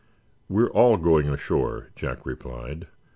[0.49, 2.87] "We're all going ashore," Jack replied.